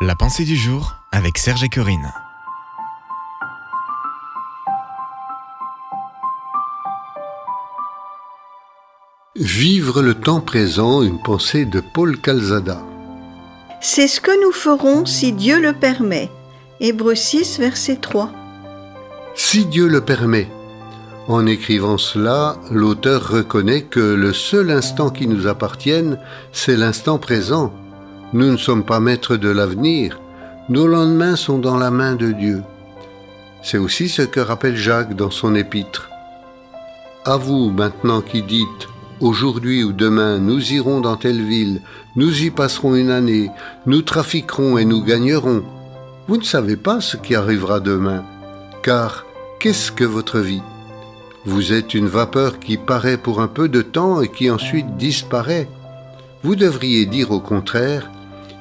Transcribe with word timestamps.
La 0.00 0.14
pensée 0.14 0.44
du 0.44 0.54
jour 0.54 0.94
avec 1.10 1.38
Serge 1.38 1.64
et 1.64 1.68
Corinne. 1.68 2.12
Vivre 9.34 10.00
le 10.00 10.14
temps 10.14 10.40
présent, 10.40 11.02
une 11.02 11.20
pensée 11.20 11.64
de 11.64 11.80
Paul 11.80 12.20
Calzada. 12.20 12.80
C'est 13.80 14.06
ce 14.06 14.20
que 14.20 14.40
nous 14.40 14.52
ferons 14.52 15.04
si 15.04 15.32
Dieu 15.32 15.60
le 15.60 15.72
permet. 15.72 16.30
Hébreux 16.78 17.16
6, 17.16 17.58
verset 17.58 17.96
3. 17.96 18.30
Si 19.34 19.66
Dieu 19.66 19.88
le 19.88 20.00
permet. 20.00 20.48
En 21.26 21.44
écrivant 21.44 21.98
cela, 21.98 22.56
l'auteur 22.70 23.28
reconnaît 23.28 23.82
que 23.82 23.98
le 23.98 24.32
seul 24.32 24.70
instant 24.70 25.10
qui 25.10 25.26
nous 25.26 25.48
appartienne, 25.48 26.20
c'est 26.52 26.76
l'instant 26.76 27.18
présent. 27.18 27.74
Nous 28.34 28.50
ne 28.50 28.58
sommes 28.58 28.84
pas 28.84 29.00
maîtres 29.00 29.36
de 29.36 29.48
l'avenir, 29.48 30.20
nos 30.68 30.86
lendemains 30.86 31.34
sont 31.34 31.58
dans 31.58 31.78
la 31.78 31.90
main 31.90 32.14
de 32.14 32.30
Dieu. 32.30 32.62
C'est 33.62 33.78
aussi 33.78 34.10
ce 34.10 34.20
que 34.20 34.40
rappelle 34.40 34.76
Jacques 34.76 35.16
dans 35.16 35.30
son 35.30 35.54
épître. 35.54 36.10
À 37.24 37.38
vous 37.38 37.70
maintenant 37.70 38.20
qui 38.20 38.42
dites 38.42 38.88
Aujourd'hui 39.20 39.82
ou 39.82 39.92
demain, 39.92 40.38
nous 40.38 40.72
irons 40.72 41.00
dans 41.00 41.16
telle 41.16 41.42
ville, 41.42 41.80
nous 42.16 42.42
y 42.42 42.50
passerons 42.50 42.94
une 42.94 43.10
année, 43.10 43.50
nous 43.86 44.02
trafiquerons 44.02 44.76
et 44.76 44.84
nous 44.84 45.02
gagnerons. 45.02 45.64
Vous 46.28 46.36
ne 46.36 46.44
savez 46.44 46.76
pas 46.76 47.00
ce 47.00 47.16
qui 47.16 47.34
arrivera 47.34 47.80
demain, 47.80 48.24
car 48.82 49.24
qu'est-ce 49.58 49.90
que 49.90 50.04
votre 50.04 50.38
vie? 50.38 50.62
Vous 51.46 51.72
êtes 51.72 51.94
une 51.94 52.06
vapeur 52.06 52.60
qui 52.60 52.76
paraît 52.76 53.16
pour 53.16 53.40
un 53.40 53.48
peu 53.48 53.68
de 53.68 53.80
temps 53.80 54.20
et 54.20 54.28
qui 54.28 54.50
ensuite 54.50 54.96
disparaît. 54.98 55.68
Vous 56.42 56.54
devriez 56.54 57.06
dire 57.06 57.30
au 57.32 57.40
contraire, 57.40 58.10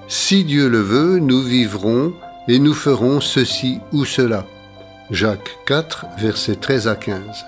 si 0.08 0.46
Dieu 0.46 0.70
le 0.70 0.80
veut, 0.80 1.20
nous 1.20 1.42
vivrons 1.42 2.14
et 2.48 2.60
nous 2.60 2.74
ferons 2.74 3.20
ceci 3.20 3.80
ou 3.92 4.06
cela. 4.06 4.46
Jacques 5.12 5.58
4, 5.66 6.06
versets 6.18 6.56
13 6.56 6.88
à 6.88 6.96
15. 6.96 7.46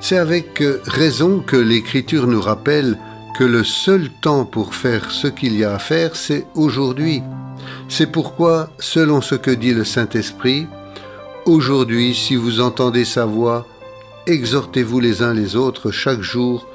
C'est 0.00 0.18
avec 0.18 0.62
raison 0.86 1.40
que 1.40 1.56
l'Écriture 1.56 2.28
nous 2.28 2.40
rappelle 2.40 2.96
que 3.36 3.44
le 3.44 3.64
seul 3.64 4.10
temps 4.20 4.44
pour 4.44 4.74
faire 4.74 5.10
ce 5.10 5.26
qu'il 5.26 5.56
y 5.56 5.64
a 5.64 5.74
à 5.74 5.78
faire, 5.78 6.14
c'est 6.14 6.46
aujourd'hui. 6.54 7.22
C'est 7.88 8.10
pourquoi, 8.10 8.70
selon 8.78 9.20
ce 9.20 9.34
que 9.34 9.50
dit 9.50 9.74
le 9.74 9.84
Saint-Esprit, 9.84 10.66
aujourd'hui, 11.46 12.14
si 12.14 12.36
vous 12.36 12.60
entendez 12.60 13.04
sa 13.04 13.24
voix, 13.24 13.66
exhortez-vous 14.26 15.00
les 15.00 15.22
uns 15.22 15.34
les 15.34 15.56
autres 15.56 15.90
chaque 15.90 16.22
jour, 16.22 16.68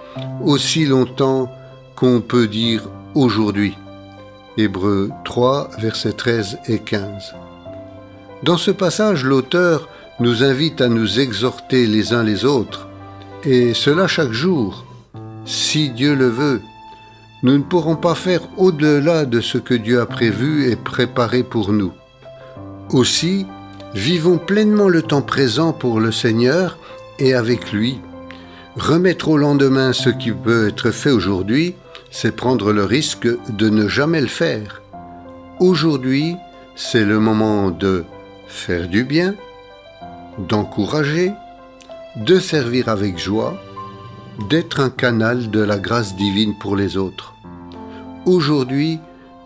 aussi 0.44 0.86
longtemps 0.86 1.50
qu'on 1.96 2.20
peut 2.20 2.48
dire 2.48 2.90
aujourd'hui. 3.16 3.76
Hébreux 4.56 5.10
3, 5.26 5.72
versets 5.80 6.14
13 6.14 6.60
et 6.68 6.78
15. 6.78 7.34
Dans 8.44 8.58
ce 8.58 8.70
passage, 8.70 9.24
l'auteur 9.24 9.90
nous 10.20 10.44
invite 10.44 10.80
à 10.80 10.90
nous 10.90 11.20
exhorter 11.20 11.88
les 11.88 12.14
uns 12.14 12.22
les 12.22 12.46
autres, 12.46 12.88
et 13.44 13.74
cela 13.74 14.06
chaque 14.08 14.32
jour, 14.32 14.86
si 15.46 15.90
Dieu 15.90 16.14
le 16.14 16.28
veut. 16.28 16.62
Nous 17.42 17.58
ne 17.58 17.64
pourrons 17.64 17.96
pas 17.96 18.14
faire 18.14 18.42
au-delà 18.58 19.26
de 19.26 19.42
ce 19.42 19.58
que 19.58 19.74
Dieu 19.74 20.00
a 20.00 20.06
prévu 20.06 20.70
et 20.70 20.76
préparé 20.76 21.42
pour 21.42 21.74
nous. 21.74 21.92
Aussi, 22.92 23.48
vivons 23.96 24.38
pleinement 24.38 24.88
le 24.88 25.02
temps 25.02 25.24
présent 25.24 25.74
pour 25.74 26.00
le 26.00 26.12
Seigneur 26.12 26.78
et 27.18 27.34
avec 27.34 27.72
lui. 27.72 28.00
Remettre 28.76 29.30
au 29.30 29.38
lendemain 29.38 29.94
ce 29.94 30.10
qui 30.10 30.32
peut 30.32 30.68
être 30.68 30.92
fait 30.92 31.12
aujourd'hui, 31.12 31.76
c'est 32.14 32.36
prendre 32.36 32.72
le 32.72 32.86
risque 32.86 33.28
de 33.50 33.70
ne 33.70 33.88
jamais 33.88 34.22
le 34.22 34.28
faire. 34.28 34.84
Aujourd'hui, 35.60 36.36
c'est 36.76 37.06
le 37.06 37.20
moment 37.20 37.72
de 37.72 38.06
faire 38.48 38.88
du 38.88 39.04
bien, 39.04 39.34
d'encourager, 40.38 41.32
de 42.16 42.38
servir 42.38 42.88
avec 42.88 43.18
joie, 43.18 43.60
d'être 44.48 44.80
un 44.80 44.92
canal 44.92 45.50
de 45.50 45.60
la 45.60 45.80
grâce 45.80 46.16
divine 46.16 46.54
pour 46.60 46.76
les 46.76 46.98
autres. 46.98 47.34
Aujourd'hui, 48.28 49.00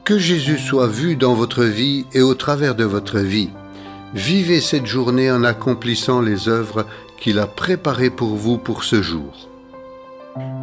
que 0.04 0.20
Jésus 0.20 0.58
soit 0.58 0.88
vu 0.88 1.16
dans 1.16 1.36
votre 1.36 1.64
vie 1.64 2.06
et 2.14 2.22
au 2.22 2.34
travers 2.34 2.76
de 2.76 2.84
votre 2.84 3.20
vie. 3.20 3.50
Vivez 4.14 4.60
cette 4.60 4.86
journée 4.86 5.32
en 5.32 5.46
accomplissant 5.46 6.20
les 6.20 6.50
œuvres 6.50 6.86
qu'il 7.18 7.40
a 7.40 7.48
préparées 7.48 8.10
pour 8.10 8.36
vous 8.36 8.58
pour 8.58 8.84
ce 8.84 9.02
jour. 9.02 9.48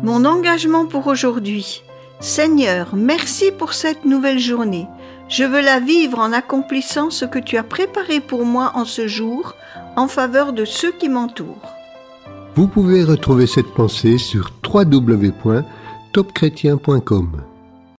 Mon 0.03 0.27
engagement 0.27 0.85
pour 0.85 1.07
aujourd'hui. 1.07 1.83
Seigneur, 2.25 2.97
merci 2.97 3.53
pour 3.53 3.75
cette 3.75 4.07
nouvelle 4.07 4.39
journée. 4.39 4.87
Je 5.29 5.45
veux 5.45 5.61
la 5.61 5.79
vivre 5.79 6.19
en 6.19 6.33
accomplissant 6.33 7.11
ce 7.11 7.27
que 7.27 7.39
tu 7.39 7.59
as 7.59 7.63
préparé 7.63 8.21
pour 8.21 8.47
moi 8.47 8.73
en 8.77 8.87
ce 8.87 9.07
jour 9.07 9.55
en 9.95 10.09
faveur 10.09 10.55
de 10.55 10.65
ceux 10.65 10.93
qui 10.93 11.11
m'entourent. 11.11 11.75
Vous 12.55 12.67
pouvez 12.67 13.05
retrouver 13.05 13.47
cette 13.47 13.75
pensée 13.75 14.17
sur 14.17 14.53
www.topchrétien.com. 14.67 17.43